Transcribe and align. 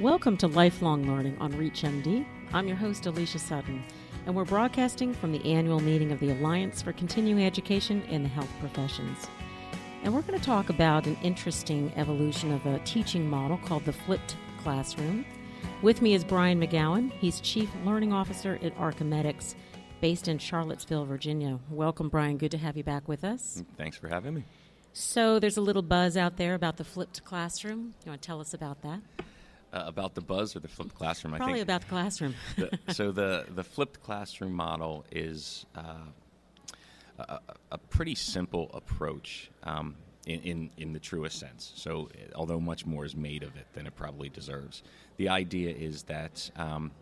Welcome 0.00 0.36
to 0.38 0.48
Lifelong 0.48 1.06
Learning 1.06 1.38
on 1.38 1.52
ReachMD. 1.52 2.26
I'm 2.52 2.66
your 2.66 2.76
host, 2.76 3.06
Alicia 3.06 3.38
Sutton, 3.38 3.80
and 4.26 4.34
we're 4.34 4.44
broadcasting 4.44 5.14
from 5.14 5.30
the 5.30 5.44
annual 5.44 5.78
meeting 5.78 6.10
of 6.10 6.18
the 6.18 6.32
Alliance 6.32 6.82
for 6.82 6.92
Continuing 6.92 7.46
Education 7.46 8.02
in 8.10 8.24
the 8.24 8.28
Health 8.28 8.50
Professions. 8.58 9.28
And 10.02 10.12
we're 10.12 10.22
going 10.22 10.36
to 10.36 10.44
talk 10.44 10.68
about 10.68 11.06
an 11.06 11.16
interesting 11.22 11.92
evolution 11.94 12.50
of 12.50 12.66
a 12.66 12.80
teaching 12.80 13.30
model 13.30 13.56
called 13.58 13.84
the 13.84 13.92
flipped 13.92 14.36
classroom. 14.64 15.24
With 15.80 16.02
me 16.02 16.14
is 16.14 16.24
Brian 16.24 16.60
McGowan. 16.60 17.12
He's 17.12 17.40
Chief 17.40 17.70
Learning 17.84 18.12
Officer 18.12 18.58
at 18.64 18.76
ArcheMedX, 18.76 19.54
based 20.00 20.26
in 20.26 20.38
Charlottesville, 20.38 21.04
Virginia. 21.04 21.60
Welcome, 21.70 22.08
Brian. 22.08 22.36
Good 22.36 22.50
to 22.50 22.58
have 22.58 22.76
you 22.76 22.82
back 22.82 23.06
with 23.06 23.22
us. 23.22 23.62
Thanks 23.76 23.96
for 23.96 24.08
having 24.08 24.34
me. 24.34 24.44
So, 24.92 25.38
there's 25.38 25.56
a 25.56 25.62
little 25.62 25.82
buzz 25.82 26.16
out 26.16 26.36
there 26.36 26.54
about 26.54 26.78
the 26.78 26.84
flipped 26.84 27.22
classroom. 27.24 27.94
You 28.04 28.10
want 28.10 28.22
to 28.22 28.26
tell 28.26 28.40
us 28.40 28.54
about 28.54 28.82
that? 28.82 29.00
Uh, 29.74 29.82
about 29.86 30.14
the 30.14 30.20
buzz 30.20 30.54
or 30.54 30.60
the 30.60 30.68
flipped 30.68 30.94
classroom? 30.94 31.34
Probably 31.34 31.54
I 31.54 31.56
think. 31.56 31.64
about 31.64 31.80
the 31.80 31.86
classroom. 31.88 32.34
the, 32.56 32.78
so 32.92 33.10
the 33.10 33.44
the 33.52 33.64
flipped 33.64 34.00
classroom 34.04 34.52
model 34.52 35.04
is 35.10 35.66
uh, 35.74 36.04
a, 37.18 37.40
a, 37.72 37.78
pretty 37.78 38.14
simple 38.14 38.70
approach 38.72 39.50
um, 39.64 39.96
in, 40.26 40.40
in, 40.40 40.70
in 40.76 40.92
the 40.92 41.00
truest 41.00 41.40
sense. 41.40 41.72
So 41.74 42.08
although 42.36 42.60
much 42.60 42.86
more 42.86 43.04
is 43.04 43.16
made 43.16 43.42
of 43.42 43.56
it 43.56 43.66
than 43.72 43.86
it 43.86 43.96
probably 43.96 44.28
deserves, 44.28 44.84
the 45.16 45.28
idea 45.28 45.74
is 45.74 46.04
that 46.04 46.50
um, 46.56 46.92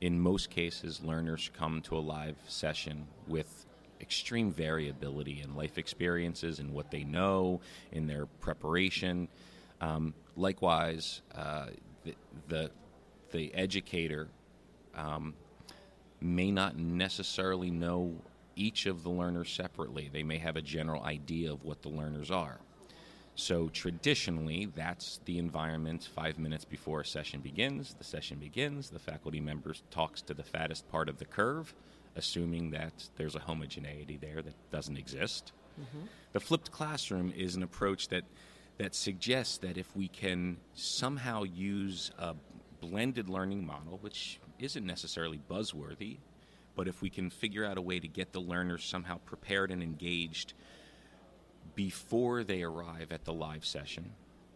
in 0.00 0.20
most 0.20 0.50
cases 0.50 1.02
learners 1.02 1.50
come 1.56 1.80
to 1.82 1.96
a 1.96 2.00
live 2.00 2.36
session 2.46 3.06
with 3.26 3.66
extreme 4.00 4.52
variability 4.52 5.42
in 5.42 5.54
life 5.56 5.78
experiences 5.78 6.58
and 6.58 6.72
what 6.72 6.90
they 6.90 7.04
know 7.04 7.60
in 7.92 8.06
their 8.06 8.26
preparation. 8.26 9.28
Um, 9.80 10.14
likewise, 10.36 11.22
uh, 11.34 11.66
the, 12.04 12.14
the, 12.48 12.70
the 13.32 13.54
educator 13.54 14.28
um, 14.94 15.34
may 16.20 16.50
not 16.50 16.76
necessarily 16.76 17.70
know 17.70 18.14
each 18.56 18.86
of 18.86 19.02
the 19.02 19.10
learners 19.10 19.50
separately. 19.50 20.10
They 20.12 20.22
may 20.22 20.38
have 20.38 20.56
a 20.56 20.62
general 20.62 21.02
idea 21.02 21.52
of 21.52 21.64
what 21.64 21.82
the 21.82 21.88
learners 21.88 22.30
are. 22.30 22.58
So 23.34 23.68
traditionally, 23.68 24.68
that's 24.74 25.20
the 25.24 25.38
environment 25.38 26.08
five 26.14 26.38
minutes 26.38 26.64
before 26.64 27.00
a 27.00 27.06
session 27.06 27.40
begins. 27.40 27.94
The 27.94 28.04
session 28.04 28.38
begins, 28.38 28.90
the 28.90 28.98
faculty 28.98 29.40
member 29.40 29.74
talks 29.90 30.20
to 30.22 30.34
the 30.34 30.42
fattest 30.42 30.90
part 30.90 31.08
of 31.08 31.18
the 31.18 31.24
curve, 31.24 31.72
assuming 32.16 32.70
that 32.72 33.08
there's 33.16 33.36
a 33.36 33.38
homogeneity 33.38 34.18
there 34.20 34.42
that 34.42 34.54
doesn't 34.70 34.98
exist. 34.98 35.52
Mm-hmm. 35.80 36.06
The 36.32 36.40
flipped 36.40 36.70
classroom 36.70 37.32
is 37.34 37.54
an 37.54 37.62
approach 37.62 38.08
that 38.08 38.24
that 38.80 38.94
suggests 38.94 39.58
that 39.58 39.76
if 39.76 39.94
we 39.94 40.08
can 40.08 40.56
somehow 40.72 41.42
use 41.42 42.10
a 42.18 42.34
blended 42.80 43.28
learning 43.28 43.66
model, 43.66 43.98
which 44.00 44.40
isn't 44.58 44.86
necessarily 44.86 45.38
buzzworthy, 45.50 46.16
but 46.74 46.88
if 46.88 47.02
we 47.02 47.10
can 47.10 47.28
figure 47.28 47.62
out 47.62 47.76
a 47.76 47.82
way 47.82 48.00
to 48.00 48.08
get 48.08 48.32
the 48.32 48.40
learners 48.40 48.82
somehow 48.82 49.18
prepared 49.26 49.70
and 49.70 49.82
engaged 49.82 50.54
before 51.74 52.42
they 52.42 52.62
arrive 52.62 53.12
at 53.12 53.22
the 53.26 53.32
live 53.34 53.66
session, 53.66 54.12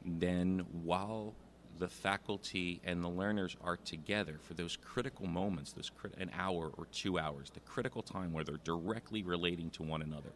then 0.06 0.64
while 0.82 1.34
the 1.78 1.88
faculty 1.88 2.80
and 2.82 3.04
the 3.04 3.08
learners 3.08 3.58
are 3.62 3.76
together 3.76 4.38
for 4.40 4.54
those 4.54 4.74
critical 4.74 5.26
moments, 5.26 5.72
those 5.72 5.90
crit- 5.90 6.16
an 6.16 6.30
hour 6.34 6.72
or 6.78 6.86
two 6.92 7.18
hours, 7.18 7.50
the 7.50 7.60
critical 7.60 8.00
time 8.00 8.32
where 8.32 8.42
they're 8.42 8.56
directly 8.64 9.22
relating 9.22 9.68
to 9.68 9.82
one 9.82 10.00
another, 10.00 10.32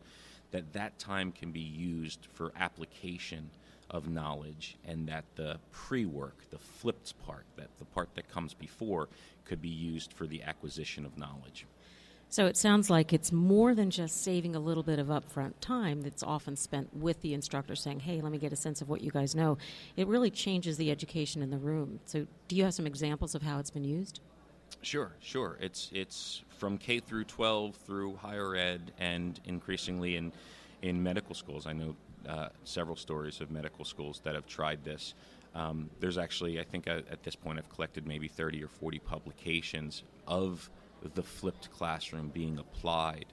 that 0.50 0.74
that 0.74 0.98
time 0.98 1.32
can 1.32 1.52
be 1.52 1.60
used 1.60 2.26
for 2.34 2.52
application 2.54 3.48
of 3.90 4.08
knowledge 4.08 4.76
and 4.86 5.08
that 5.08 5.24
the 5.36 5.58
pre-work 5.72 6.36
the 6.50 6.58
flipped 6.58 7.14
part 7.24 7.44
that 7.56 7.68
the 7.78 7.84
part 7.86 8.08
that 8.14 8.30
comes 8.30 8.54
before 8.54 9.08
could 9.44 9.62
be 9.62 9.68
used 9.68 10.12
for 10.12 10.26
the 10.26 10.42
acquisition 10.42 11.06
of 11.06 11.16
knowledge 11.16 11.66
so 12.30 12.44
it 12.44 12.58
sounds 12.58 12.90
like 12.90 13.14
it's 13.14 13.32
more 13.32 13.74
than 13.74 13.90
just 13.90 14.22
saving 14.22 14.54
a 14.54 14.60
little 14.60 14.82
bit 14.82 14.98
of 14.98 15.06
upfront 15.06 15.54
time 15.60 16.02
that's 16.02 16.22
often 16.22 16.56
spent 16.56 16.94
with 16.94 17.22
the 17.22 17.32
instructor 17.32 17.74
saying, 17.74 18.00
hey, 18.00 18.20
let 18.20 18.30
me 18.30 18.36
get 18.36 18.52
a 18.52 18.56
sense 18.56 18.82
of 18.82 18.88
what 18.90 19.00
you 19.00 19.10
guys 19.10 19.34
know. 19.34 19.56
It 19.96 20.06
really 20.08 20.30
changes 20.30 20.76
the 20.76 20.90
education 20.90 21.40
in 21.40 21.50
the 21.50 21.56
room. 21.56 22.00
So, 22.04 22.26
do 22.46 22.56
you 22.56 22.64
have 22.64 22.74
some 22.74 22.86
examples 22.86 23.34
of 23.34 23.40
how 23.40 23.58
it's 23.58 23.70
been 23.70 23.84
used? 23.84 24.20
Sure, 24.82 25.12
sure. 25.20 25.56
It's, 25.58 25.90
it's 25.94 26.42
from 26.50 26.76
K 26.76 27.00
through 27.00 27.24
12 27.24 27.74
through 27.76 28.16
higher 28.16 28.54
ed 28.54 28.92
and 28.98 29.40
increasingly 29.46 30.16
in, 30.16 30.30
in 30.82 31.02
medical 31.02 31.34
schools. 31.34 31.66
I 31.66 31.72
know 31.72 31.96
uh, 32.28 32.48
several 32.64 32.96
stories 32.96 33.40
of 33.40 33.50
medical 33.50 33.84
schools 33.84 34.20
that 34.24 34.34
have 34.34 34.46
tried 34.46 34.84
this. 34.84 35.14
Um, 35.54 35.90
there's 35.98 36.18
actually, 36.18 36.60
I 36.60 36.64
think, 36.64 36.86
at 36.86 37.22
this 37.22 37.34
point, 37.34 37.58
I've 37.58 37.70
collected 37.70 38.06
maybe 38.06 38.28
30 38.28 38.62
or 38.62 38.68
40 38.68 38.98
publications 39.00 40.02
of 40.26 40.70
the 41.14 41.22
flipped 41.22 41.70
classroom 41.70 42.28
being 42.28 42.58
applied 42.58 43.26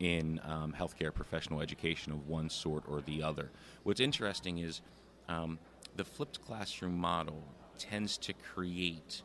in 0.00 0.40
um, 0.44 0.74
healthcare 0.76 1.14
professional 1.14 1.60
education 1.60 2.12
of 2.12 2.28
one 2.28 2.50
sort 2.50 2.82
or 2.88 3.00
the 3.02 3.22
other. 3.22 3.50
What's 3.84 4.00
interesting 4.00 4.58
is 4.58 4.80
um, 5.28 5.58
the 5.96 6.04
flipped 6.04 6.44
classroom 6.44 6.98
model 6.98 7.44
tends 7.78 8.18
to 8.18 8.32
create 8.32 9.22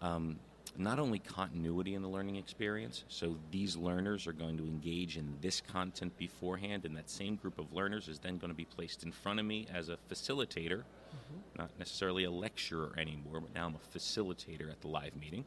um, 0.00 0.38
not 0.76 0.98
only 0.98 1.18
continuity 1.18 1.94
in 1.94 2.02
the 2.02 2.08
learning 2.08 2.36
experience, 2.36 3.04
so 3.08 3.36
these 3.50 3.76
learners 3.76 4.26
are 4.26 4.32
going 4.32 4.56
to 4.56 4.64
engage 4.64 5.16
in 5.16 5.36
this 5.40 5.60
content 5.60 6.16
beforehand, 6.16 6.84
and 6.84 6.96
that 6.96 7.10
same 7.10 7.36
group 7.36 7.58
of 7.58 7.72
learners 7.72 8.08
is 8.08 8.18
then 8.18 8.38
going 8.38 8.50
to 8.50 8.56
be 8.56 8.64
placed 8.64 9.02
in 9.02 9.12
front 9.12 9.38
of 9.38 9.46
me 9.46 9.66
as 9.72 9.88
a 9.88 9.98
facilitator, 10.10 10.78
mm-hmm. 10.78 11.58
not 11.58 11.70
necessarily 11.78 12.24
a 12.24 12.30
lecturer 12.30 12.92
anymore, 12.96 13.40
but 13.40 13.54
now 13.54 13.66
I'm 13.66 13.74
a 13.74 13.98
facilitator 13.98 14.70
at 14.70 14.80
the 14.80 14.88
live 14.88 15.14
meeting. 15.16 15.44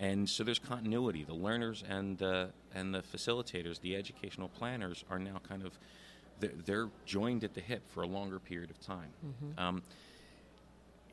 And 0.00 0.28
so 0.28 0.42
there's 0.42 0.58
continuity. 0.58 1.24
The 1.24 1.34
learners 1.34 1.84
and 1.88 2.18
the 2.18 2.50
and 2.74 2.92
the 2.92 3.02
facilitators, 3.02 3.80
the 3.80 3.94
educational 3.94 4.48
planners, 4.48 5.04
are 5.08 5.20
now 5.20 5.40
kind 5.48 5.64
of 5.64 5.78
they're, 6.40 6.88
joined 7.06 7.44
at 7.44 7.54
the 7.54 7.60
hip 7.60 7.82
for 7.88 8.02
a 8.02 8.06
longer 8.06 8.40
period 8.40 8.70
of 8.70 8.80
time. 8.80 9.10
Mm-hmm. 9.24 9.58
Um, 9.58 9.82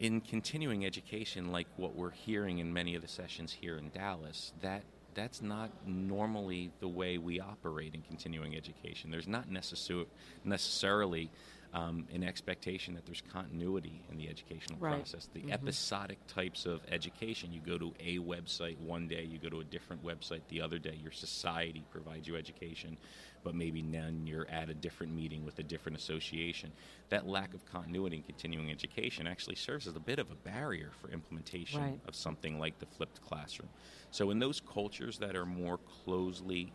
in 0.01 0.19
continuing 0.19 0.83
education, 0.83 1.51
like 1.51 1.67
what 1.77 1.95
we're 1.95 2.09
hearing 2.09 2.57
in 2.57 2.73
many 2.73 2.95
of 2.95 3.03
the 3.03 3.07
sessions 3.07 3.53
here 3.53 3.77
in 3.77 3.89
Dallas, 3.91 4.51
that 4.59 4.81
that's 5.13 5.43
not 5.43 5.69
normally 5.85 6.71
the 6.79 6.87
way 6.87 7.19
we 7.19 7.39
operate 7.39 7.93
in 7.93 8.01
continuing 8.01 8.55
education. 8.57 9.11
There's 9.11 9.27
not 9.27 9.51
necessar- 9.51 10.07
necessarily 10.43 11.29
um, 11.73 12.05
an 12.13 12.23
expectation 12.23 12.93
that 12.95 13.05
there's 13.05 13.23
continuity 13.31 14.03
in 14.11 14.17
the 14.17 14.27
educational 14.27 14.77
right. 14.79 14.95
process. 14.95 15.29
The 15.33 15.39
mm-hmm. 15.39 15.51
episodic 15.51 16.17
types 16.27 16.65
of 16.65 16.81
education, 16.91 17.53
you 17.53 17.61
go 17.61 17.77
to 17.77 17.93
a 17.99 18.17
website 18.17 18.77
one 18.79 19.07
day, 19.07 19.23
you 19.23 19.39
go 19.39 19.49
to 19.49 19.61
a 19.61 19.63
different 19.63 20.03
website 20.03 20.41
the 20.49 20.61
other 20.61 20.79
day. 20.79 20.99
Your 21.01 21.13
society 21.13 21.83
provides 21.89 22.27
you 22.27 22.35
education, 22.35 22.97
but 23.43 23.55
maybe 23.55 23.81
then 23.81 24.27
you're 24.27 24.49
at 24.49 24.69
a 24.69 24.73
different 24.73 25.15
meeting 25.15 25.45
with 25.45 25.59
a 25.59 25.63
different 25.63 25.97
association. 25.97 26.73
That 27.07 27.25
lack 27.25 27.53
of 27.53 27.65
continuity 27.65 28.17
in 28.17 28.23
continuing 28.23 28.69
education 28.69 29.25
actually 29.25 29.55
serves 29.55 29.87
as 29.87 29.95
a 29.95 30.01
bit 30.01 30.19
of 30.19 30.29
a 30.29 30.35
barrier 30.35 30.91
for 31.01 31.09
implementation 31.09 31.81
right. 31.81 31.99
of 32.05 32.15
something 32.15 32.59
like 32.59 32.79
the 32.79 32.85
flipped 32.85 33.21
classroom. 33.21 33.69
So, 34.11 34.29
in 34.31 34.39
those 34.39 34.61
cultures 34.61 35.19
that 35.19 35.37
are 35.37 35.45
more 35.45 35.79
closely 36.03 36.73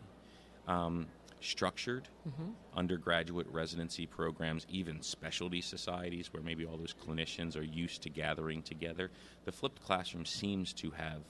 um, 0.67 1.07
structured 1.47 2.07
mm-hmm. 2.27 2.49
undergraduate 2.75 3.47
residency 3.49 4.05
programs, 4.05 4.65
even 4.69 5.01
specialty 5.01 5.61
societies 5.61 6.33
where 6.33 6.43
maybe 6.43 6.65
all 6.65 6.77
those 6.77 6.93
clinicians 6.93 7.55
are 7.57 7.63
used 7.63 8.01
to 8.03 8.09
gathering 8.09 8.61
together. 8.61 9.09
The 9.45 9.51
flipped 9.51 9.83
classroom 9.83 10.25
seems 10.25 10.73
to 10.73 10.91
have 10.91 11.21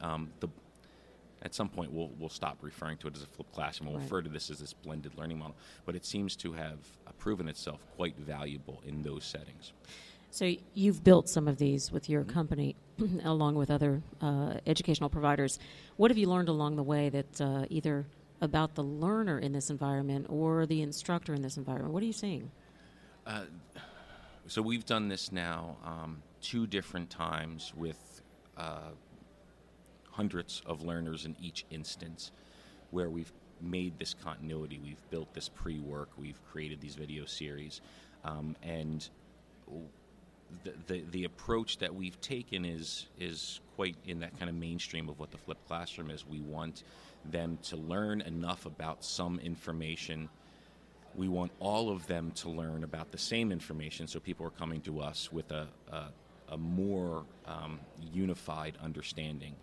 um, 0.00 0.30
the. 0.40 0.48
At 1.42 1.54
some 1.54 1.68
point, 1.68 1.92
we'll, 1.92 2.10
we'll 2.18 2.30
stop 2.30 2.56
referring 2.62 2.96
to 2.98 3.08
it 3.08 3.14
as 3.14 3.22
a 3.22 3.26
flipped 3.26 3.52
classroom. 3.52 3.90
We'll 3.90 3.98
right. 3.98 4.04
refer 4.04 4.22
to 4.22 4.30
this 4.30 4.50
as 4.50 4.58
this 4.58 4.72
blended 4.72 5.16
learning 5.18 5.38
model. 5.38 5.54
But 5.84 5.94
it 5.94 6.04
seems 6.04 6.34
to 6.36 6.54
have 6.54 6.78
uh, 7.06 7.12
proven 7.18 7.46
itself 7.46 7.78
quite 7.94 8.16
valuable 8.16 8.82
in 8.86 9.02
those 9.02 9.24
settings. 9.24 9.72
So 10.30 10.54
you've 10.74 11.04
built 11.04 11.28
some 11.28 11.46
of 11.46 11.58
these 11.58 11.92
with 11.92 12.08
your 12.08 12.22
mm-hmm. 12.22 12.32
company, 12.32 12.76
along 13.24 13.56
with 13.56 13.70
other 13.70 14.02
uh, 14.20 14.54
educational 14.66 15.10
providers. 15.10 15.58
What 15.98 16.10
have 16.10 16.18
you 16.18 16.28
learned 16.28 16.48
along 16.48 16.76
the 16.76 16.82
way 16.82 17.10
that 17.10 17.40
uh, 17.40 17.66
either 17.68 18.06
about 18.40 18.74
the 18.74 18.82
learner 18.82 19.38
in 19.38 19.52
this 19.52 19.70
environment 19.70 20.26
or 20.28 20.66
the 20.66 20.82
instructor 20.82 21.34
in 21.34 21.42
this 21.42 21.56
environment? 21.56 21.92
What 21.94 22.02
are 22.02 22.06
you 22.06 22.12
seeing? 22.12 22.50
Uh, 23.26 23.44
so 24.46 24.62
we've 24.62 24.86
done 24.86 25.08
this 25.08 25.32
now 25.32 25.76
um, 25.84 26.22
two 26.40 26.66
different 26.66 27.10
times 27.10 27.72
with 27.76 28.22
uh, 28.56 28.90
hundreds 30.10 30.62
of 30.66 30.82
learners 30.82 31.24
in 31.24 31.34
each 31.40 31.64
instance 31.70 32.30
where 32.90 33.10
we've 33.10 33.32
made 33.60 33.98
this 33.98 34.14
continuity. 34.14 34.80
We've 34.82 35.10
built 35.10 35.32
this 35.34 35.48
pre 35.48 35.78
work, 35.78 36.10
we've 36.16 36.40
created 36.50 36.80
these 36.80 36.94
video 36.94 37.24
series, 37.24 37.80
um, 38.24 38.56
and 38.62 39.08
the, 40.64 40.72
the, 40.86 41.04
the 41.10 41.24
approach 41.24 41.78
that 41.78 41.94
we've 41.94 42.20
taken 42.20 42.64
is 42.64 43.06
is 43.18 43.60
quite 43.76 43.96
in 44.06 44.20
that 44.20 44.38
kind 44.38 44.48
of 44.48 44.56
mainstream 44.56 45.08
of 45.08 45.18
what 45.18 45.30
the 45.30 45.38
flipped 45.38 45.66
classroom 45.68 46.10
is. 46.10 46.26
We 46.26 46.40
want 46.40 46.82
them 47.24 47.58
to 47.64 47.76
learn 47.76 48.20
enough 48.22 48.66
about 48.66 49.04
some 49.04 49.38
information. 49.40 50.28
We 51.14 51.28
want 51.28 51.52
all 51.60 51.90
of 51.90 52.06
them 52.06 52.30
to 52.36 52.48
learn 52.50 52.84
about 52.84 53.10
the 53.10 53.18
same 53.18 53.50
information. 53.52 54.06
So 54.06 54.20
people 54.20 54.46
are 54.46 54.50
coming 54.50 54.80
to 54.82 55.00
us 55.00 55.30
with 55.32 55.50
a, 55.50 55.66
a 55.90 56.04
a 56.48 56.56
more 56.56 57.24
um, 57.46 57.80
unified 58.12 58.74
understanding. 58.82 59.56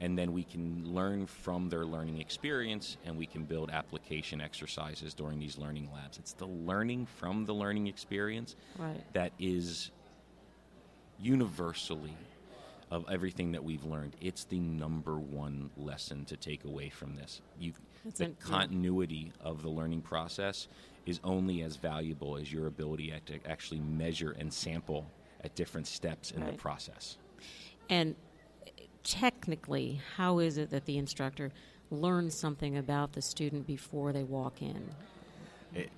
And 0.00 0.16
then 0.16 0.32
we 0.32 0.44
can 0.44 0.94
learn 0.94 1.26
from 1.26 1.68
their 1.68 1.84
learning 1.84 2.18
experience 2.20 2.96
and 3.04 3.18
we 3.18 3.26
can 3.26 3.42
build 3.44 3.70
application 3.70 4.40
exercises 4.40 5.12
during 5.12 5.38
these 5.38 5.58
learning 5.58 5.88
labs. 5.92 6.18
It's 6.18 6.32
the 6.32 6.46
learning 6.46 7.06
from 7.06 7.44
the 7.46 7.52
learning 7.52 7.88
experience 7.88 8.54
Right. 8.78 9.02
that 9.12 9.32
is 9.38 9.90
universally 11.20 12.16
of 12.90 13.04
everything 13.10 13.52
that 13.52 13.62
we've 13.62 13.84
learned. 13.84 14.16
It's 14.20 14.44
the 14.44 14.58
number 14.58 15.18
one 15.18 15.70
lesson 15.76 16.24
to 16.26 16.36
take 16.36 16.64
away 16.64 16.88
from 16.88 17.14
this. 17.16 17.40
You, 17.58 17.72
the 18.16 18.24
it, 18.24 18.36
yeah. 18.40 18.46
continuity 18.46 19.32
of 19.40 19.62
the 19.62 19.68
learning 19.68 20.02
process 20.02 20.66
is 21.06 21.20
only 21.22 21.62
as 21.62 21.76
valuable 21.76 22.36
as 22.36 22.52
your 22.52 22.66
ability 22.66 23.14
to 23.26 23.38
actually 23.48 23.80
measure 23.80 24.34
and 24.38 24.52
sample 24.52 25.06
at 25.44 25.54
different 25.54 25.86
steps 25.86 26.30
in 26.32 26.42
Right. 26.42 26.52
the 26.52 26.58
process. 26.58 27.16
And 27.88 28.16
technically, 29.04 30.00
how 30.16 30.38
is 30.38 30.58
it 30.58 30.70
that 30.70 30.84
the 30.84 30.98
instructor 30.98 31.52
learns 31.90 32.34
something 32.34 32.76
about 32.76 33.12
the 33.12 33.22
student 33.22 33.66
before 33.66 34.12
they 34.12 34.22
walk 34.24 34.62
in? 34.62 34.90
I- 35.74 35.88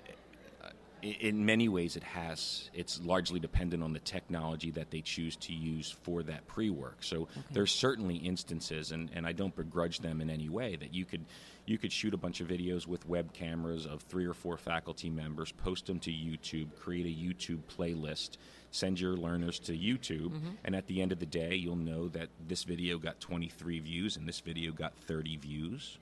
in 1.03 1.45
many 1.45 1.67
ways 1.67 1.95
it 1.95 2.03
has 2.03 2.69
it's 2.73 3.01
largely 3.01 3.39
dependent 3.39 3.83
on 3.83 3.93
the 3.93 3.99
technology 3.99 4.71
that 4.71 4.89
they 4.89 5.01
choose 5.01 5.35
to 5.35 5.53
use 5.53 5.91
for 6.03 6.23
that 6.23 6.47
pre-work. 6.47 6.97
So 7.01 7.27
there's 7.51 7.71
certainly 7.71 8.15
instances 8.15 8.91
and, 8.91 9.09
and 9.13 9.25
i 9.25 9.31
don't 9.31 9.55
begrudge 9.55 9.99
them 9.99 10.21
in 10.21 10.29
any 10.29 10.49
way 10.49 10.75
that 10.75 10.93
you 10.93 11.05
could 11.05 11.25
you 11.65 11.77
could 11.77 11.91
shoot 11.91 12.13
a 12.13 12.17
bunch 12.17 12.41
of 12.41 12.47
videos 12.47 12.87
with 12.87 13.07
web 13.07 13.33
cameras 13.33 13.85
of 13.85 14.01
three 14.01 14.25
or 14.25 14.33
four 14.33 14.57
faculty 14.57 15.09
members 15.09 15.51
post 15.51 15.85
them 15.85 15.99
to 15.99 16.11
youtube 16.11 16.67
create 16.79 17.05
a 17.05 17.09
youtube 17.09 17.59
playlist 17.77 18.37
send 18.71 18.99
your 18.99 19.15
learners 19.15 19.59
to 19.59 19.73
youtube 19.73 20.31
mm-hmm. 20.31 20.49
and 20.63 20.75
at 20.75 20.87
the 20.87 21.01
end 21.01 21.11
of 21.11 21.19
the 21.19 21.25
day 21.25 21.55
you'll 21.55 21.75
know 21.75 22.07
that 22.09 22.29
this 22.47 22.63
video 22.63 22.97
got 22.97 23.19
23 23.19 23.79
views 23.79 24.17
and 24.17 24.27
this 24.27 24.39
video 24.39 24.71
got 24.71 24.95
30 25.07 25.37
views 25.37 25.97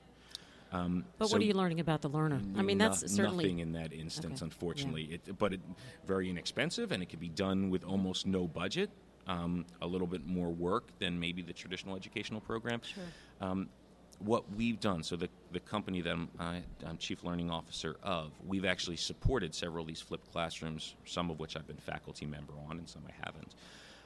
Um, 0.71 1.05
But 1.17 1.27
so- 1.27 1.33
what 1.35 1.41
are 1.41 1.45
you 1.45 1.53
learning 1.53 1.79
about 1.79 2.01
the 2.01 2.09
learner? 2.09 2.41
I 2.55 2.61
mean, 2.61 2.77
that's 2.77 3.01
no- 3.01 3.07
certainly 3.07 3.43
nothing 3.45 3.59
in 3.59 3.71
that 3.73 3.91
instance, 3.93 4.41
Okay, 4.41 4.45
unfortunately. 4.45 5.03
It, 5.25 5.37
but 5.37 5.53
it 5.53 5.61
very 6.07 6.29
inexpensive, 6.29 6.91
and 6.91 7.03
it 7.03 7.09
can 7.09 7.19
be 7.19 7.29
done 7.29 7.69
with 7.69 7.83
almost 7.83 8.25
no 8.25 8.47
budget. 8.47 8.89
Um, 9.27 9.65
a 9.81 9.87
little 9.87 10.07
bit 10.07 10.25
more 10.25 10.49
work 10.49 10.97
than 10.97 11.19
maybe 11.19 11.43
the 11.43 11.53
traditional 11.53 11.95
educational 11.95 12.41
program. 12.41 12.81
Sure. 12.83 13.03
Um, 13.39 13.69
what 14.17 14.51
we've 14.55 14.79
done, 14.79 15.03
so 15.03 15.15
the, 15.15 15.29
the 15.51 15.59
company 15.59 16.01
that 16.01 16.11
I'm, 16.11 16.29
I, 16.39 16.63
I'm 16.85 16.97
chief 16.97 17.23
learning 17.23 17.51
officer 17.51 17.97
of, 18.01 18.31
we've 18.45 18.65
actually 18.65 18.97
supported 18.97 19.53
several 19.53 19.81
of 19.83 19.87
these 19.87 20.01
flipped 20.01 20.31
classrooms, 20.31 20.95
some 21.05 21.29
of 21.29 21.39
which 21.39 21.55
I've 21.55 21.67
been 21.67 21.77
faculty 21.77 22.25
member 22.25 22.53
on, 22.67 22.79
and 22.79 22.89
some 22.89 23.03
I 23.07 23.13
haven't. 23.25 23.53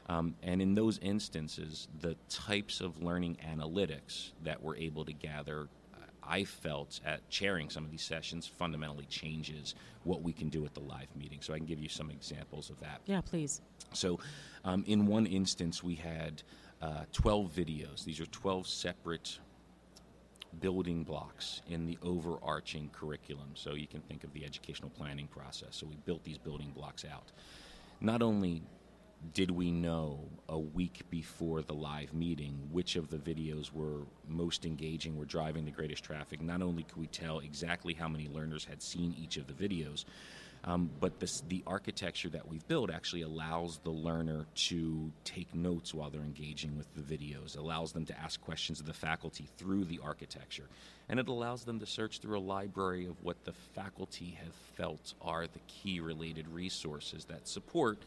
Um, 0.07 0.35
and 0.44 0.61
in 0.61 0.75
those 0.75 1.00
instances, 1.00 1.88
the 2.01 2.15
types 2.29 2.79
of 2.81 3.01
learning 3.01 3.38
analytics 3.45 4.31
that 4.44 4.61
we're 4.61 4.75
able 4.75 5.03
to 5.06 5.13
gather, 5.13 5.68
I 6.27 6.44
felt 6.44 7.00
at 7.06 7.27
chairing 7.30 7.69
some 7.69 7.86
of 7.86 7.92
these 7.92 8.04
sessions 8.04 8.48
fundamentally 8.48 9.06
changes 9.06 9.75
what 10.04 10.22
we 10.22 10.33
can 10.33 10.50
do 10.50 10.66
at 10.66 10.74
the 10.74 10.81
live 10.81 11.13
meeting. 11.16 11.39
So 11.42 11.54
I 11.54 11.57
can 11.57 11.66
give 11.66 11.80
you 11.80 11.89
some 11.89 12.10
examples 12.10 12.69
of 12.69 12.80
that. 12.80 13.01
yeah. 13.06 13.22
Please. 13.22 13.62
So, 13.94 14.19
um, 14.63 14.83
in 14.88 15.06
one 15.06 15.25
instance, 15.25 15.83
we 15.83 15.95
had 15.95 16.44
uh, 16.81 17.06
12 17.13 17.51
videos. 17.51 18.04
These 18.04 18.19
are 18.19 18.25
12 18.27 18.68
separate 18.68 19.39
building 20.60 21.04
blocks 21.04 21.62
in 21.68 21.86
the 21.86 21.98
overarching 22.01 22.89
curriculum. 22.94 23.51
So, 23.54 23.74
you 23.75 23.88
can 23.88 24.01
think 24.01 24.24
of 24.24 24.33
the 24.33 24.45
educational 24.45 24.89
planning 24.89 25.28
process. 25.28 25.69
So, 25.71 25.88
we 25.88 25.98
built 26.06 26.24
these 26.24 26.38
building 26.38 26.71
blocks 26.75 27.06
out. 27.06 27.31
Not 28.01 28.21
only 28.21 28.62
did 29.33 29.51
we 29.51 29.72
know 29.72 30.30
a 30.50 30.57
week 30.60 31.04
before 31.10 31.62
the 31.62 31.74
live 31.74 32.13
meeting 32.13 32.69
which 32.72 32.95
of 32.95 33.10
the 33.10 33.18
videos 33.18 33.72
were 33.72 34.01
most 34.27 34.66
engaging, 34.66 35.18
were 35.18 35.25
driving 35.25 35.66
the 35.66 35.72
greatest 35.72 36.04
traffic? 36.04 36.42
Not 36.42 36.62
only 36.62 36.83
could 36.83 36.98
we 36.98 37.07
tell 37.07 37.39
exactly 37.39 37.94
how 37.94 38.07
many 38.07 38.27
learners 38.27 38.66
had 38.66 38.81
seen 38.81 39.16
each 39.18 39.38
of 39.38 39.48
the 39.48 39.54
videos, 39.54 40.06
um, 40.65 40.89
but 41.00 41.19
this, 41.19 41.41
the 41.47 41.63
architecture 41.67 42.29
that 42.29 42.47
we've 42.47 42.67
built 42.67 42.89
actually 42.91 43.21
allows 43.21 43.79
the 43.83 43.91
learner 43.91 44.47
to 44.56 45.12
take 45.23 45.53
notes 45.53 45.94
while 45.94 46.09
they're 46.09 46.21
engaging 46.21 46.75
with 46.75 46.88
the 46.95 47.01
videos, 47.01 47.56
allows 47.56 47.91
them 47.91 48.03
to 48.06 48.19
ask 48.19 48.41
questions 48.41 48.79
of 48.79 48.88
the 48.88 48.94
faculty 48.94 49.47
through 49.57 49.85
the 49.85 50.00
architecture, 50.03 50.67
and 51.07 51.19
it 51.19 51.27
allows 51.27 51.65
them 51.65 51.79
to 51.79 51.85
search 51.85 52.19
through 52.19 52.38
a 52.38 52.41
library 52.41 53.06
of 53.06 53.15
what 53.23 53.45
the 53.45 53.53
faculty 53.75 54.38
have 54.44 54.56
felt 54.75 55.13
are 55.21 55.45
the 55.45 55.59
key 55.67 56.00
related 56.00 56.47
resources 56.47 57.25
that 57.25 57.47
support 57.47 58.00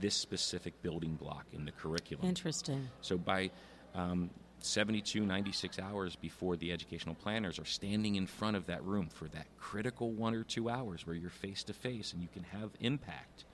this 0.00 0.14
specific 0.14 0.80
building 0.82 1.14
block 1.16 1.46
in 1.52 1.64
the 1.64 1.72
curriculum. 1.72 2.28
Interesting. 2.28 2.88
So 3.00 3.18
by 3.18 3.50
um, 3.94 4.30
72, 4.64 5.24
96 5.24 5.78
hours 5.78 6.16
before 6.16 6.56
the 6.56 6.72
educational 6.72 7.14
planners 7.14 7.58
are 7.58 7.64
standing 7.64 8.16
in 8.16 8.26
front 8.26 8.56
of 8.56 8.66
that 8.66 8.82
room 8.84 9.08
for 9.08 9.28
that 9.28 9.46
critical 9.58 10.12
one 10.12 10.34
or 10.34 10.42
two 10.42 10.68
hours 10.68 11.06
where 11.06 11.16
you're 11.16 11.30
face 11.30 11.64
to 11.64 11.72
face 11.72 12.12
and 12.12 12.22
you 12.22 12.28
can 12.32 12.44
have 12.44 12.70
impact, 12.80 13.44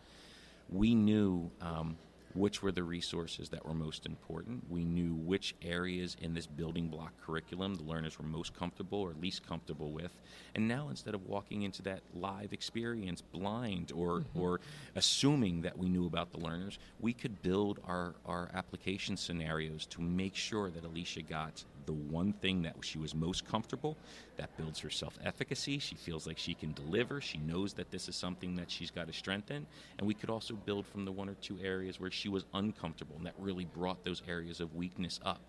we 0.68 0.94
knew 0.94 1.50
um, 1.60 1.96
which 2.34 2.62
were 2.62 2.72
the 2.72 2.82
resources 2.82 3.48
that 3.48 3.64
were 3.64 3.74
most 3.74 4.06
important. 4.06 4.64
We 4.70 4.84
knew 4.84 5.14
which 5.14 5.54
areas 5.62 6.16
in 6.20 6.34
this 6.34 6.46
building 6.46 6.88
block 6.88 7.12
curriculum 7.24 7.74
the 7.74 7.82
learners 7.82 8.18
were 8.18 8.24
most 8.24 8.54
comfortable 8.54 9.00
or 9.00 9.12
least 9.20 9.46
comfortable 9.46 9.90
with. 9.90 10.12
And 10.54 10.68
now 10.68 10.88
instead 10.88 11.14
of 11.14 11.26
walking 11.26 11.62
into 11.62 11.82
that 11.82 12.00
live 12.14 12.52
experience 12.52 13.20
blind 13.20 13.92
or, 13.94 14.20
mm-hmm. 14.20 14.40
or 14.40 14.60
assuming 14.94 15.62
that 15.62 15.76
we 15.76 15.88
knew 15.88 16.06
about 16.06 16.32
the 16.32 16.38
learners, 16.38 16.78
we 17.00 17.12
could 17.12 17.42
build 17.42 17.80
our, 17.86 18.14
our 18.26 18.50
application 18.54 19.16
scenarios 19.16 19.86
to 19.86 20.00
make 20.00 20.36
sure 20.36 20.70
that 20.70 20.84
Alicia 20.84 21.22
got 21.22 21.64
the 21.86 21.92
one 21.92 22.32
thing 22.32 22.62
that 22.62 22.76
she 22.82 22.98
was 22.98 23.14
most 23.14 23.46
comfortable. 23.46 23.96
That 24.36 24.56
builds 24.56 24.80
her 24.80 24.90
self 24.90 25.18
efficacy. 25.24 25.78
She 25.78 25.94
feels 25.94 26.26
like 26.26 26.38
she 26.38 26.54
can 26.54 26.72
deliver. 26.72 27.20
She 27.20 27.38
knows 27.38 27.74
that 27.74 27.90
this 27.90 28.08
is 28.08 28.16
something 28.16 28.56
that 28.56 28.70
she's 28.70 28.90
got 28.90 29.06
to 29.06 29.12
strengthen. 29.12 29.66
And 29.98 30.06
we 30.06 30.14
could 30.14 30.30
also 30.30 30.54
build 30.54 30.86
from 30.86 31.04
the 31.04 31.12
one 31.12 31.28
or 31.28 31.34
two 31.34 31.58
areas 31.62 32.00
where 32.00 32.10
she 32.10 32.28
was 32.28 32.44
uncomfortable, 32.54 33.16
and 33.16 33.26
that 33.26 33.34
really 33.38 33.64
brought 33.64 34.04
those 34.04 34.22
areas 34.28 34.60
of 34.60 34.74
weakness 34.74 35.20
up. 35.24 35.40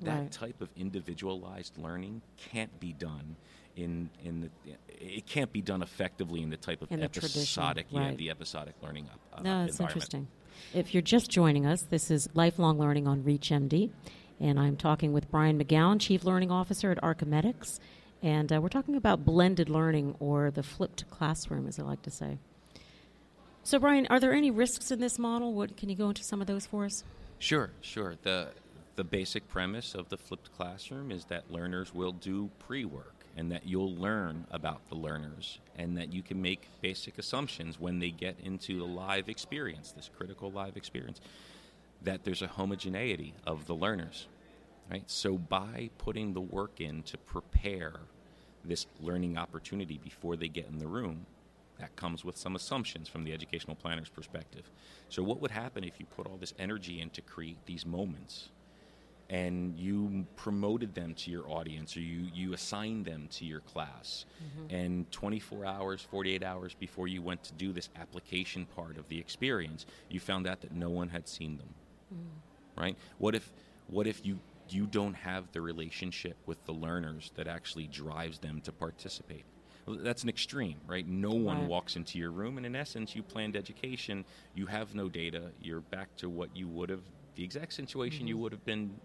That 0.00 0.20
Right. 0.20 0.30
type 0.32 0.60
of 0.60 0.68
individualized 0.76 1.78
learning 1.78 2.20
can't 2.36 2.78
be 2.78 2.92
done 2.92 3.36
in 3.76 4.10
in 4.22 4.40
the 4.42 4.50
it 4.88 5.26
can't 5.26 5.52
be 5.52 5.62
done 5.62 5.82
effectively 5.82 6.42
in 6.42 6.50
the 6.50 6.56
type 6.56 6.82
of 6.82 6.90
In 6.90 7.00
the 7.00 7.06
episodic 7.06 7.86
yeah 7.90 8.12
the 8.12 8.30
episodic 8.30 8.74
learning 8.82 9.08
up, 9.12 9.20
uh, 9.38 9.42
No, 9.42 9.64
it's 9.64 9.80
interesting. 9.80 10.28
If 10.74 10.94
you're 10.94 11.02
just 11.02 11.30
joining 11.30 11.66
us, 11.66 11.82
this 11.82 12.10
is 12.10 12.28
Lifelong 12.34 12.78
Learning 12.78 13.06
on 13.06 13.22
ReachMD, 13.22 13.90
and 14.40 14.58
I'm 14.58 14.76
talking 14.76 15.12
with 15.12 15.30
Brian 15.30 15.58
McGowan, 15.62 16.00
Chief 16.00 16.24
Learning 16.24 16.50
Officer 16.50 16.90
at 16.90 17.00
ArcheMedX, 17.02 17.78
and 18.22 18.52
uh, 18.52 18.60
we're 18.60 18.68
talking 18.68 18.96
about 18.96 19.24
blended 19.24 19.68
learning 19.68 20.16
or 20.20 20.50
the 20.50 20.62
flipped 20.62 21.08
classroom, 21.10 21.66
as 21.66 21.78
I 21.78 21.82
like 21.82 22.02
to 22.02 22.10
say. 22.10 22.38
So, 23.62 23.78
Brian, 23.78 24.06
are 24.10 24.20
there 24.20 24.32
any 24.32 24.50
risks 24.50 24.90
in 24.90 25.00
this 25.00 25.18
model? 25.18 25.52
What 25.52 25.76
can 25.76 25.88
you 25.88 25.96
go 25.96 26.08
into 26.08 26.22
some 26.22 26.40
of 26.40 26.46
those 26.46 26.66
for 26.66 26.84
us? 26.84 27.04
Sure, 27.38 27.70
sure. 27.80 28.14
The 28.22 28.48
the 28.96 29.04
basic 29.04 29.46
premise 29.48 29.94
of 29.94 30.08
the 30.08 30.16
flipped 30.16 30.50
classroom 30.56 31.12
is 31.12 31.26
that 31.26 31.52
learners 31.52 31.94
will 31.94 32.12
do 32.12 32.48
pre-work 32.58 33.14
and 33.36 33.52
that 33.52 33.66
you'll 33.66 33.94
learn 33.94 34.46
about 34.50 34.88
the 34.88 34.94
learners 34.94 35.58
and 35.76 35.98
that 35.98 36.12
you 36.12 36.22
can 36.22 36.40
make 36.40 36.66
basic 36.80 37.18
assumptions 37.18 37.78
when 37.78 37.98
they 37.98 38.08
get 38.08 38.36
into 38.42 38.78
the 38.78 38.86
live 38.86 39.28
experience, 39.28 39.92
this 39.92 40.10
critical 40.16 40.50
live 40.50 40.78
experience, 40.78 41.20
that 42.06 42.24
there's 42.24 42.40
a 42.40 42.46
homogeneity 42.46 43.34
of 43.46 43.66
the 43.66 43.74
learners. 43.74 44.28
Right? 44.90 45.02
So 45.06 45.36
by 45.36 45.90
putting 45.98 46.32
the 46.32 46.40
work 46.40 46.80
in 46.80 47.02
to 47.04 47.18
prepare 47.18 48.00
this 48.64 48.86
learning 49.00 49.36
opportunity 49.36 49.98
before 50.02 50.36
they 50.36 50.48
get 50.48 50.68
in 50.68 50.78
the 50.78 50.86
room, 50.86 51.26
that 51.78 51.94
comes 51.96 52.24
with 52.24 52.36
some 52.38 52.56
assumptions 52.56 53.08
from 53.08 53.24
the 53.24 53.32
educational 53.32 53.76
planner's 53.76 54.08
perspective. 54.08 54.70
So, 55.10 55.22
what 55.22 55.40
would 55.42 55.50
happen 55.50 55.84
if 55.84 56.00
you 56.00 56.06
put 56.06 56.26
all 56.26 56.38
this 56.38 56.54
energy 56.58 57.02
in 57.02 57.10
to 57.10 57.20
create 57.20 57.58
these 57.66 57.84
moments 57.84 58.48
and 59.28 59.76
you 59.76 60.24
promoted 60.36 60.94
them 60.94 61.12
to 61.12 61.30
your 61.30 61.50
audience 61.50 61.96
or 61.96 62.00
you, 62.00 62.28
you 62.32 62.54
assigned 62.54 63.04
them 63.04 63.28
to 63.32 63.44
your 63.44 63.60
class? 63.60 64.24
Mm-hmm. 64.42 64.74
And 64.74 65.12
24 65.12 65.66
hours, 65.66 66.00
48 66.00 66.42
hours 66.42 66.74
before 66.74 67.08
you 67.08 67.20
went 67.20 67.42
to 67.44 67.52
do 67.52 67.72
this 67.72 67.90
application 68.00 68.64
part 68.74 68.96
of 68.96 69.08
the 69.08 69.18
experience, 69.18 69.84
you 70.08 70.18
found 70.18 70.46
out 70.46 70.62
that 70.62 70.72
no 70.72 70.88
one 70.88 71.10
had 71.10 71.28
seen 71.28 71.58
them 71.58 71.74
Mm. 72.12 72.80
right? 72.80 72.96
What 73.18 73.34
if 73.34 73.52
what 73.88 74.06
if 74.06 74.24
you 74.24 74.38
you 74.68 74.86
don't 74.86 75.14
have 75.14 75.52
the 75.52 75.60
relationship 75.60 76.36
with 76.46 76.64
the 76.64 76.72
learners 76.72 77.30
that 77.36 77.46
actually 77.46 77.86
drives 77.86 78.38
them 78.40 78.60
to 78.62 78.72
participate? 78.72 79.44
That's 79.88 80.24
an 80.24 80.28
extreme, 80.28 80.80
right? 80.88 81.06
No 81.06 81.30
one 81.30 81.60
Right. 81.60 81.68
walks 81.68 81.94
into 81.94 82.18
your 82.18 82.32
room, 82.32 82.56
and 82.56 82.66
in 82.66 82.74
essence, 82.74 83.14
you 83.14 83.22
planned 83.22 83.56
education. 83.56 84.24
You 84.52 84.66
have 84.66 84.96
no 84.96 85.08
data. 85.08 85.52
You're 85.60 85.80
back 85.80 86.16
to 86.16 86.28
what 86.28 86.56
you 86.56 86.66
would 86.66 86.90
have, 86.90 87.02
the 87.36 87.44
exact 87.44 87.72
situation 87.72 88.26
you 88.26 88.34
mm-hmm. 88.34 88.42
would 88.42 88.52
have 88.52 88.64
been 88.64 88.98